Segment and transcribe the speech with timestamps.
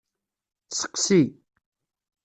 [0.77, 1.21] Seqsi.